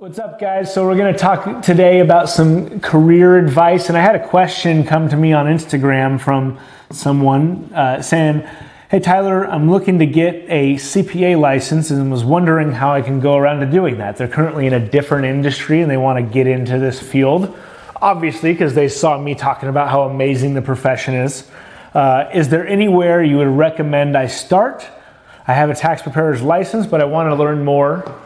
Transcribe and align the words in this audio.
What's 0.00 0.18
up, 0.18 0.40
guys? 0.40 0.72
So, 0.72 0.86
we're 0.86 0.96
going 0.96 1.12
to 1.12 1.18
talk 1.18 1.60
today 1.60 2.00
about 2.00 2.30
some 2.30 2.80
career 2.80 3.36
advice. 3.36 3.90
And 3.90 3.98
I 3.98 4.00
had 4.00 4.16
a 4.16 4.26
question 4.26 4.82
come 4.82 5.10
to 5.10 5.16
me 5.18 5.34
on 5.34 5.44
Instagram 5.44 6.18
from 6.18 6.58
someone 6.90 7.70
uh, 7.74 8.00
saying, 8.00 8.48
Hey, 8.90 9.00
Tyler, 9.00 9.46
I'm 9.46 9.70
looking 9.70 9.98
to 9.98 10.06
get 10.06 10.36
a 10.48 10.76
CPA 10.76 11.38
license 11.38 11.90
and 11.90 12.10
was 12.10 12.24
wondering 12.24 12.72
how 12.72 12.94
I 12.94 13.02
can 13.02 13.20
go 13.20 13.36
around 13.36 13.60
to 13.60 13.66
doing 13.66 13.98
that. 13.98 14.16
They're 14.16 14.26
currently 14.26 14.66
in 14.66 14.72
a 14.72 14.80
different 14.80 15.26
industry 15.26 15.82
and 15.82 15.90
they 15.90 15.98
want 15.98 16.16
to 16.16 16.32
get 16.32 16.46
into 16.46 16.78
this 16.78 16.98
field, 16.98 17.54
obviously, 18.00 18.52
because 18.52 18.72
they 18.72 18.88
saw 18.88 19.20
me 19.20 19.34
talking 19.34 19.68
about 19.68 19.90
how 19.90 20.04
amazing 20.04 20.54
the 20.54 20.62
profession 20.62 21.12
is. 21.12 21.46
Uh, 21.92 22.24
is 22.32 22.48
there 22.48 22.66
anywhere 22.66 23.22
you 23.22 23.36
would 23.36 23.48
recommend 23.48 24.16
I 24.16 24.28
start? 24.28 24.88
I 25.46 25.52
have 25.52 25.68
a 25.68 25.74
tax 25.74 26.00
preparer's 26.00 26.40
license, 26.40 26.86
but 26.86 27.02
I 27.02 27.04
want 27.04 27.28
to 27.28 27.34
learn 27.34 27.66
more 27.66 28.18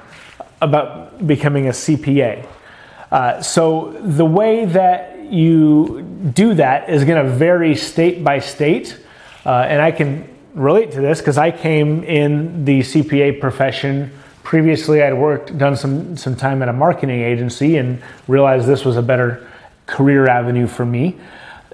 about 0.64 1.26
becoming 1.26 1.68
a 1.68 1.72
CPA. 1.72 2.48
Uh, 3.12 3.40
so 3.40 3.92
the 4.00 4.24
way 4.24 4.64
that 4.64 5.24
you 5.30 6.02
do 6.34 6.54
that 6.54 6.90
is 6.90 7.04
going 7.04 7.24
to 7.24 7.30
vary 7.30 7.76
state 7.76 8.24
by 8.24 8.40
state, 8.40 8.98
uh, 9.46 9.50
and 9.68 9.80
I 9.80 9.92
can 9.92 10.28
relate 10.54 10.92
to 10.92 11.00
this 11.00 11.20
because 11.20 11.38
I 11.38 11.50
came 11.50 12.02
in 12.02 12.64
the 12.64 12.80
CPA 12.80 13.40
profession. 13.40 14.10
Previously, 14.42 15.02
I'd 15.02 15.14
worked, 15.14 15.56
done 15.56 15.76
some 15.76 16.16
some 16.16 16.34
time 16.34 16.62
at 16.62 16.68
a 16.68 16.72
marketing 16.72 17.20
agency, 17.20 17.76
and 17.76 18.02
realized 18.26 18.66
this 18.66 18.84
was 18.84 18.96
a 18.96 19.02
better 19.02 19.48
career 19.86 20.28
avenue 20.28 20.66
for 20.66 20.84
me. 20.84 21.16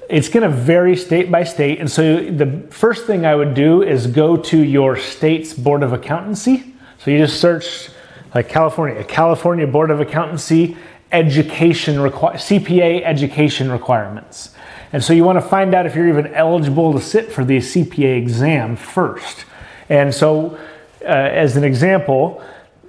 It's 0.09 0.29
going 0.29 0.43
to 0.43 0.55
vary 0.55 0.97
state 0.97 1.31
by 1.31 1.45
state, 1.45 1.79
and 1.79 1.91
so 1.91 2.17
the 2.31 2.67
first 2.71 3.07
thing 3.07 3.25
I 3.25 3.35
would 3.35 3.55
do 3.55 3.83
is 3.83 4.07
go 4.09 4.37
to 4.37 4.59
your 4.59 4.97
state's 4.97 5.55
board 5.55 5.83
of 5.83 5.93
accountancy. 5.93 6.75
So 6.99 7.11
you 7.11 7.19
just 7.19 7.41
search 7.41 7.91
like 8.35 8.49
California, 8.49 9.03
California 9.05 9.67
Board 9.67 9.91
of 9.91 10.01
Accountancy 10.01 10.77
education 11.13 11.97
CPA 11.97 13.03
education 13.03 13.71
requirements. 13.71 14.55
And 14.93 15.03
so 15.03 15.13
you 15.13 15.25
want 15.25 15.37
to 15.37 15.49
find 15.49 15.75
out 15.75 15.87
if 15.87 15.95
you're 15.95 16.09
even 16.09 16.29
eligible 16.35 16.93
to 16.93 17.01
sit 17.01 17.33
for 17.33 17.45
the 17.45 17.59
CPA 17.59 18.17
exam 18.17 18.77
first. 18.77 19.45
And 19.89 20.15
so, 20.15 20.59
uh, 21.03 21.07
as 21.07 21.57
an 21.57 21.65
example, 21.65 22.43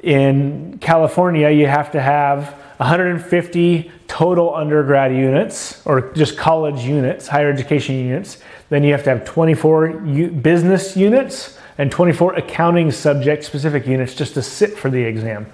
in 0.03 0.77
California, 0.79 1.49
you 1.49 1.67
have 1.67 1.91
to 1.91 2.01
have 2.01 2.55
150 2.77 3.91
total 4.07 4.55
undergrad 4.55 5.15
units 5.15 5.85
or 5.85 6.11
just 6.13 6.37
college 6.37 6.81
units, 6.81 7.27
higher 7.27 7.51
education 7.51 7.95
units. 7.95 8.39
Then 8.69 8.83
you 8.83 8.91
have 8.91 9.03
to 9.03 9.11
have 9.11 9.25
24 9.25 10.01
u- 10.05 10.31
business 10.31 10.97
units 10.97 11.59
and 11.77 11.91
24 11.91 12.35
accounting 12.35 12.91
subject 12.91 13.43
specific 13.43 13.85
units 13.85 14.13
just 14.13 14.33
to 14.35 14.41
sit 14.41 14.77
for 14.77 14.89
the 14.89 15.03
exam. 15.03 15.47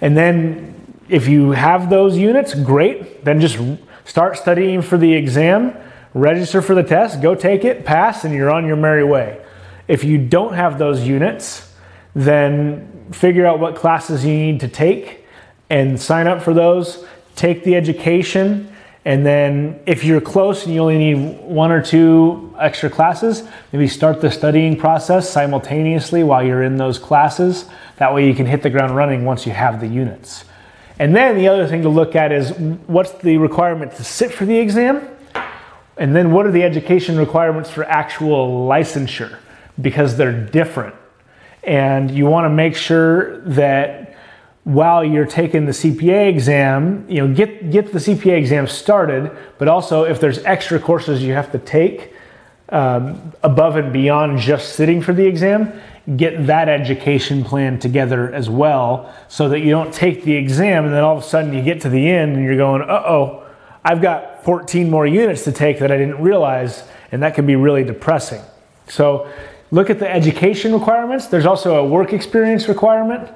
And 0.00 0.16
then 0.16 0.74
if 1.08 1.28
you 1.28 1.50
have 1.50 1.90
those 1.90 2.16
units, 2.16 2.54
great. 2.54 3.24
Then 3.24 3.40
just 3.40 3.58
start 4.04 4.36
studying 4.36 4.82
for 4.82 4.96
the 4.96 5.12
exam, 5.12 5.76
register 6.14 6.62
for 6.62 6.74
the 6.74 6.82
test, 6.82 7.20
go 7.20 7.34
take 7.34 7.64
it, 7.64 7.84
pass, 7.84 8.24
and 8.24 8.34
you're 8.34 8.50
on 8.50 8.66
your 8.66 8.76
merry 8.76 9.04
way. 9.04 9.40
If 9.88 10.04
you 10.04 10.18
don't 10.18 10.54
have 10.54 10.78
those 10.78 11.06
units, 11.06 11.72
then 12.14 13.08
figure 13.12 13.46
out 13.46 13.58
what 13.58 13.76
classes 13.76 14.24
you 14.24 14.32
need 14.32 14.60
to 14.60 14.68
take 14.68 15.26
and 15.68 16.00
sign 16.00 16.26
up 16.26 16.42
for 16.42 16.54
those. 16.54 17.04
Take 17.36 17.64
the 17.64 17.74
education 17.74 18.74
and 19.04 19.24
then 19.24 19.80
if 19.86 20.04
you're 20.04 20.20
close 20.20 20.64
and 20.64 20.74
you 20.74 20.80
only 20.80 20.98
need 20.98 21.40
one 21.40 21.72
or 21.72 21.82
two 21.82 22.54
extra 22.58 22.90
classes, 22.90 23.42
maybe 23.72 23.88
start 23.88 24.20
the 24.20 24.30
studying 24.30 24.76
process 24.76 25.30
simultaneously 25.30 26.22
while 26.22 26.42
you're 26.42 26.62
in 26.62 26.76
those 26.76 26.98
classes. 26.98 27.64
That 27.96 28.12
way 28.14 28.26
you 28.26 28.34
can 28.34 28.44
hit 28.44 28.62
the 28.62 28.68
ground 28.68 28.94
running 28.94 29.24
once 29.24 29.46
you 29.46 29.52
have 29.52 29.80
the 29.80 29.86
units. 29.86 30.44
And 30.98 31.16
then 31.16 31.38
the 31.38 31.48
other 31.48 31.66
thing 31.66 31.80
to 31.82 31.88
look 31.88 32.14
at 32.14 32.30
is 32.30 32.50
what's 32.86 33.12
the 33.12 33.38
requirement 33.38 33.94
to 33.96 34.04
sit 34.04 34.34
for 34.34 34.44
the 34.44 34.58
exam? 34.58 35.08
And 35.96 36.14
then 36.14 36.30
what 36.30 36.44
are 36.44 36.52
the 36.52 36.62
education 36.62 37.18
requirements 37.18 37.70
for 37.70 37.84
actual 37.84 38.68
licensure? 38.68 39.38
Because 39.80 40.18
they're 40.18 40.44
different. 40.44 40.94
And 41.62 42.10
you 42.10 42.26
want 42.26 42.44
to 42.44 42.50
make 42.50 42.76
sure 42.76 43.40
that 43.42 44.09
while 44.64 45.02
you're 45.02 45.26
taking 45.26 45.64
the 45.64 45.72
CPA 45.72 46.28
exam, 46.28 47.06
you 47.08 47.26
know, 47.26 47.34
get 47.34 47.70
get 47.70 47.92
the 47.92 47.98
CPA 47.98 48.36
exam 48.36 48.66
started, 48.66 49.36
but 49.58 49.68
also 49.68 50.04
if 50.04 50.20
there's 50.20 50.38
extra 50.44 50.78
courses 50.78 51.22
you 51.22 51.32
have 51.32 51.50
to 51.52 51.58
take 51.58 52.12
um, 52.68 53.32
above 53.42 53.76
and 53.76 53.92
beyond 53.92 54.38
just 54.38 54.74
sitting 54.74 55.00
for 55.00 55.12
the 55.12 55.26
exam, 55.26 55.72
get 56.16 56.46
that 56.46 56.68
education 56.68 57.42
plan 57.42 57.78
together 57.78 58.32
as 58.32 58.50
well, 58.50 59.14
so 59.28 59.48
that 59.48 59.60
you 59.60 59.70
don't 59.70 59.92
take 59.94 60.24
the 60.24 60.34
exam 60.34 60.84
and 60.84 60.92
then 60.94 61.02
all 61.02 61.16
of 61.16 61.24
a 61.24 61.26
sudden 61.26 61.52
you 61.54 61.62
get 61.62 61.80
to 61.80 61.88
the 61.88 62.08
end 62.08 62.36
and 62.36 62.44
you're 62.44 62.56
going, 62.56 62.82
uh 62.82 63.02
oh, 63.06 63.46
I've 63.84 64.02
got 64.02 64.44
14 64.44 64.90
more 64.90 65.06
units 65.06 65.44
to 65.44 65.52
take 65.52 65.78
that 65.78 65.90
I 65.90 65.96
didn't 65.96 66.20
realize, 66.20 66.84
and 67.12 67.22
that 67.22 67.34
can 67.34 67.46
be 67.46 67.56
really 67.56 67.82
depressing. 67.82 68.42
So 68.88 69.30
look 69.70 69.88
at 69.88 69.98
the 69.98 70.10
education 70.10 70.74
requirements. 70.74 71.26
There's 71.28 71.46
also 71.46 71.76
a 71.76 71.84
work 71.84 72.12
experience 72.12 72.68
requirement. 72.68 73.30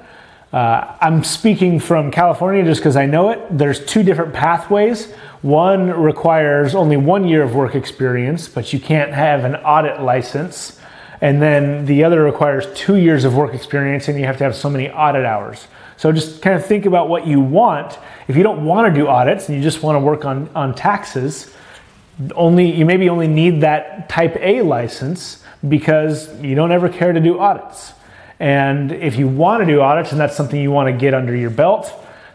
Uh, 0.53 0.95
I'm 1.01 1.23
speaking 1.23 1.79
from 1.79 2.11
California 2.11 2.63
just 2.63 2.81
because 2.81 2.95
I 2.95 3.05
know 3.05 3.29
it. 3.29 3.45
There's 3.57 3.83
two 3.83 4.03
different 4.03 4.33
pathways. 4.33 5.11
One 5.41 5.89
requires 5.89 6.75
only 6.75 6.97
one 6.97 7.27
year 7.27 7.43
of 7.43 7.55
work 7.55 7.75
experience, 7.75 8.47
but 8.47 8.71
you 8.71 8.79
can't 8.79 9.13
have 9.13 9.43
an 9.43 9.55
audit 9.57 10.01
license. 10.01 10.79
And 11.21 11.41
then 11.41 11.85
the 11.85 12.03
other 12.03 12.23
requires 12.23 12.67
two 12.73 12.95
years 12.95 13.25
of 13.25 13.35
work 13.35 13.53
experience, 13.53 14.07
and 14.07 14.17
you 14.19 14.25
have 14.25 14.37
to 14.37 14.43
have 14.43 14.55
so 14.55 14.69
many 14.69 14.89
audit 14.89 15.25
hours. 15.25 15.67
So 15.97 16.11
just 16.11 16.41
kind 16.41 16.55
of 16.55 16.65
think 16.65 16.85
about 16.85 17.09
what 17.09 17.25
you 17.25 17.39
want. 17.39 17.97
If 18.27 18.35
you 18.35 18.43
don't 18.43 18.65
want 18.65 18.93
to 18.93 18.99
do 18.99 19.07
audits 19.07 19.47
and 19.47 19.57
you 19.57 19.63
just 19.63 19.81
want 19.81 19.95
to 19.95 19.99
work 19.99 20.25
on, 20.25 20.49
on 20.55 20.75
taxes, 20.75 21.53
only 22.35 22.71
you 22.71 22.85
maybe 22.85 23.09
only 23.09 23.27
need 23.27 23.61
that 23.61 24.07
type 24.09 24.35
A 24.39 24.61
license 24.61 25.43
because 25.67 26.33
you 26.41 26.55
don't 26.55 26.71
ever 26.71 26.89
care 26.89 27.13
to 27.13 27.19
do 27.19 27.39
audits. 27.39 27.93
And 28.39 28.91
if 28.91 29.15
you 29.15 29.27
want 29.27 29.61
to 29.61 29.65
do 29.65 29.81
audits 29.81 30.11
and 30.11 30.19
that's 30.19 30.35
something 30.35 30.59
you 30.59 30.71
want 30.71 30.87
to 30.87 30.97
get 30.97 31.13
under 31.13 31.35
your 31.35 31.49
belt, 31.49 31.93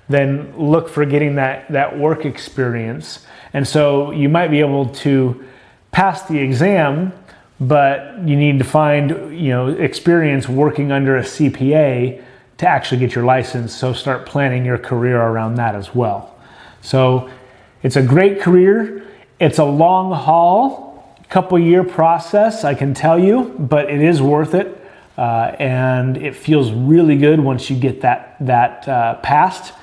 then 0.09 0.53
look 0.59 0.89
for 0.89 1.05
getting 1.05 1.37
that, 1.37 1.71
that 1.71 1.99
work 1.99 2.25
experience. 2.25 3.27
And 3.53 3.67
so 3.67 4.11
you 4.11 4.29
might 4.29 4.49
be 4.49 4.61
able 4.61 4.87
to 4.87 5.45
pass 5.93 6.23
the 6.27 6.39
exam, 6.39 7.13
but 7.61 8.19
you 8.27 8.37
need 8.37 8.59
to 8.59 8.65
find 8.65 9.11
you 9.39 9.51
know 9.51 9.69
experience 9.69 10.49
working 10.49 10.91
under 10.93 11.17
a 11.17 11.23
CPA 11.23 12.23
to 12.59 12.67
actually 12.69 12.99
get 12.99 13.15
your 13.15 13.25
license. 13.25 13.75
So 13.75 13.93
start 13.93 14.27
planning 14.27 14.65
your 14.65 14.79
career 14.79 15.21
around 15.21 15.57
that 15.57 15.75
as 15.75 15.95
well. 15.95 16.37
So 16.81 17.31
it's 17.83 17.97
a 17.97 18.03
great 18.03 18.41
career. 18.41 19.05
It's 19.39 19.59
a 19.59 19.65
long 19.65 20.13
haul, 20.13 21.17
couple 21.29 21.59
year 21.59 21.85
process, 21.85 22.65
I 22.65 22.75
can 22.75 22.93
tell 22.93 23.19
you, 23.19 23.55
but 23.59 23.91
it 23.91 24.01
is 24.01 24.21
worth 24.21 24.55
it. 24.55 24.80
Uh, 25.21 25.55
and 25.59 26.17
it 26.17 26.35
feels 26.35 26.73
really 26.73 27.15
good 27.15 27.39
once 27.39 27.69
you 27.69 27.77
get 27.77 28.01
that 28.01 28.37
that 28.41 28.89
uh, 28.89 29.17
passed. 29.17 29.75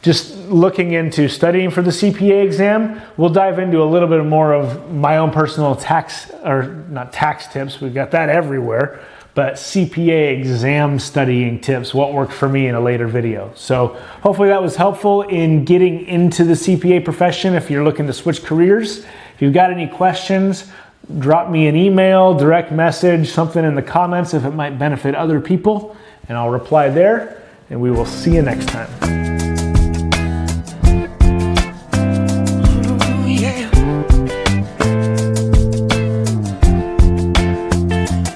Just 0.00 0.34
looking 0.48 0.92
into 0.92 1.28
studying 1.28 1.70
for 1.70 1.82
the 1.82 1.90
CPA 1.90 2.42
exam, 2.42 2.98
we'll 3.18 3.28
dive 3.28 3.58
into 3.58 3.82
a 3.82 3.84
little 3.84 4.08
bit 4.08 4.24
more 4.24 4.54
of 4.54 4.90
my 4.90 5.18
own 5.18 5.30
personal 5.30 5.76
tax 5.76 6.30
or 6.42 6.86
not 6.88 7.12
tax 7.12 7.48
tips. 7.48 7.82
We've 7.82 7.92
got 7.92 8.12
that 8.12 8.30
everywhere, 8.30 9.04
but 9.34 9.56
CPA 9.56 10.38
exam 10.38 10.98
studying 10.98 11.60
tips, 11.60 11.92
what 11.92 12.14
worked 12.14 12.32
for 12.32 12.48
me 12.48 12.66
in 12.68 12.74
a 12.74 12.80
later 12.80 13.08
video. 13.08 13.52
So 13.56 13.88
hopefully 14.22 14.48
that 14.48 14.62
was 14.62 14.74
helpful 14.74 15.20
in 15.20 15.66
getting 15.66 16.06
into 16.06 16.44
the 16.44 16.54
CPA 16.54 17.04
profession 17.04 17.52
if 17.52 17.70
you're 17.70 17.84
looking 17.84 18.06
to 18.06 18.14
switch 18.14 18.42
careers. 18.42 19.04
If 19.34 19.42
you've 19.42 19.52
got 19.52 19.70
any 19.70 19.86
questions, 19.86 20.72
drop 21.18 21.50
me 21.50 21.66
an 21.68 21.76
email, 21.76 22.34
direct 22.34 22.70
message, 22.70 23.30
something 23.30 23.64
in 23.64 23.74
the 23.74 23.82
comments 23.82 24.34
if 24.34 24.44
it 24.44 24.50
might 24.50 24.78
benefit 24.78 25.14
other 25.14 25.40
people, 25.40 25.96
and 26.28 26.36
I'll 26.36 26.50
reply 26.50 26.88
there. 26.88 27.42
And 27.70 27.80
we 27.80 27.90
will 27.90 28.06
see 28.06 28.34
you 28.34 28.42
next 28.42 28.68
time. 28.68 29.37